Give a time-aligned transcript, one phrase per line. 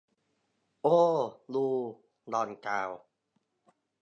[0.81, 0.99] โอ้
[1.55, 1.65] ดู
[2.29, 2.89] หล่อนกล่าว